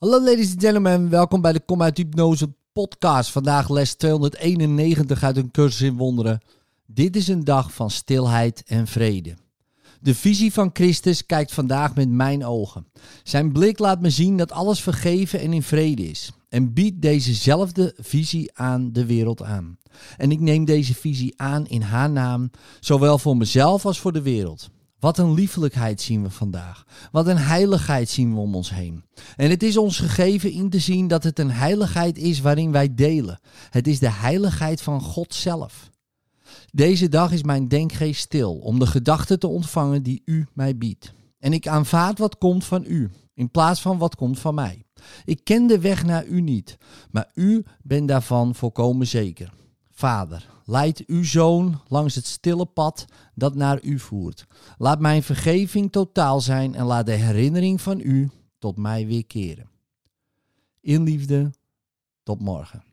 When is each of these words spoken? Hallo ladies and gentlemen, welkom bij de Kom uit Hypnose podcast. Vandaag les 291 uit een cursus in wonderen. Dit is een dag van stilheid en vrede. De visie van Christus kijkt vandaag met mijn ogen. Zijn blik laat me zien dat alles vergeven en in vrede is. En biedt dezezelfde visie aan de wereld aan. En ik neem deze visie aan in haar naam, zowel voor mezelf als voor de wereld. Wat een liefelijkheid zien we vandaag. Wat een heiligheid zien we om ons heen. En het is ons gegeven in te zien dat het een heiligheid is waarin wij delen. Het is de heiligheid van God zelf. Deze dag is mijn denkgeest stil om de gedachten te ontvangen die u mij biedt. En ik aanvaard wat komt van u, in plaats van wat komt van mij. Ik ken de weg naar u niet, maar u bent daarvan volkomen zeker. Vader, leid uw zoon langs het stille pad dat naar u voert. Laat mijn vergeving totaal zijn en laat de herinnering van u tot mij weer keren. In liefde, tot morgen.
Hallo 0.00 0.24
ladies 0.24 0.50
and 0.50 0.60
gentlemen, 0.60 1.08
welkom 1.08 1.40
bij 1.40 1.52
de 1.52 1.60
Kom 1.60 1.82
uit 1.82 1.96
Hypnose 1.96 2.52
podcast. 2.72 3.30
Vandaag 3.30 3.68
les 3.68 3.94
291 3.94 5.22
uit 5.22 5.36
een 5.36 5.50
cursus 5.50 5.80
in 5.80 5.96
wonderen. 5.96 6.40
Dit 6.86 7.16
is 7.16 7.28
een 7.28 7.44
dag 7.44 7.72
van 7.72 7.90
stilheid 7.90 8.62
en 8.66 8.86
vrede. 8.86 9.34
De 10.00 10.14
visie 10.14 10.52
van 10.52 10.70
Christus 10.72 11.26
kijkt 11.26 11.52
vandaag 11.52 11.94
met 11.94 12.08
mijn 12.08 12.44
ogen. 12.44 12.86
Zijn 13.22 13.52
blik 13.52 13.78
laat 13.78 14.00
me 14.00 14.10
zien 14.10 14.36
dat 14.36 14.52
alles 14.52 14.80
vergeven 14.80 15.40
en 15.40 15.52
in 15.52 15.62
vrede 15.62 16.08
is. 16.08 16.32
En 16.48 16.72
biedt 16.72 17.02
dezezelfde 17.02 17.94
visie 17.98 18.50
aan 18.54 18.92
de 18.92 19.06
wereld 19.06 19.42
aan. 19.42 19.78
En 20.16 20.30
ik 20.30 20.40
neem 20.40 20.64
deze 20.64 20.94
visie 20.94 21.40
aan 21.40 21.66
in 21.66 21.82
haar 21.82 22.10
naam, 22.10 22.50
zowel 22.80 23.18
voor 23.18 23.36
mezelf 23.36 23.86
als 23.86 24.00
voor 24.00 24.12
de 24.12 24.22
wereld. 24.22 24.70
Wat 25.00 25.18
een 25.18 25.34
liefelijkheid 25.34 26.00
zien 26.00 26.22
we 26.22 26.30
vandaag. 26.30 26.84
Wat 27.12 27.26
een 27.26 27.38
heiligheid 27.38 28.08
zien 28.08 28.34
we 28.34 28.40
om 28.40 28.54
ons 28.54 28.70
heen. 28.70 29.04
En 29.36 29.50
het 29.50 29.62
is 29.62 29.76
ons 29.76 29.98
gegeven 29.98 30.52
in 30.52 30.70
te 30.70 30.78
zien 30.78 31.08
dat 31.08 31.24
het 31.24 31.38
een 31.38 31.50
heiligheid 31.50 32.18
is 32.18 32.40
waarin 32.40 32.72
wij 32.72 32.94
delen. 32.94 33.40
Het 33.70 33.86
is 33.86 33.98
de 33.98 34.10
heiligheid 34.10 34.82
van 34.82 35.00
God 35.00 35.34
zelf. 35.34 35.90
Deze 36.72 37.08
dag 37.08 37.32
is 37.32 37.42
mijn 37.42 37.68
denkgeest 37.68 38.20
stil 38.20 38.54
om 38.54 38.78
de 38.78 38.86
gedachten 38.86 39.38
te 39.38 39.46
ontvangen 39.46 40.02
die 40.02 40.22
u 40.24 40.46
mij 40.52 40.76
biedt. 40.76 41.12
En 41.38 41.52
ik 41.52 41.68
aanvaard 41.68 42.18
wat 42.18 42.38
komt 42.38 42.64
van 42.64 42.84
u, 42.86 43.10
in 43.34 43.50
plaats 43.50 43.80
van 43.80 43.98
wat 43.98 44.16
komt 44.16 44.38
van 44.38 44.54
mij. 44.54 44.84
Ik 45.24 45.44
ken 45.44 45.66
de 45.66 45.80
weg 45.80 46.04
naar 46.04 46.26
u 46.26 46.40
niet, 46.40 46.76
maar 47.10 47.30
u 47.34 47.64
bent 47.82 48.08
daarvan 48.08 48.54
volkomen 48.54 49.06
zeker. 49.06 49.52
Vader, 50.00 50.48
leid 50.64 51.02
uw 51.06 51.24
zoon 51.24 51.80
langs 51.88 52.14
het 52.14 52.26
stille 52.26 52.66
pad 52.66 53.04
dat 53.34 53.54
naar 53.54 53.82
u 53.82 53.98
voert. 53.98 54.46
Laat 54.78 55.00
mijn 55.00 55.22
vergeving 55.22 55.92
totaal 55.92 56.40
zijn 56.40 56.74
en 56.74 56.84
laat 56.84 57.06
de 57.06 57.12
herinnering 57.12 57.80
van 57.80 58.00
u 58.00 58.30
tot 58.58 58.76
mij 58.76 59.06
weer 59.06 59.26
keren. 59.26 59.70
In 60.80 61.02
liefde, 61.02 61.50
tot 62.22 62.40
morgen. 62.40 62.89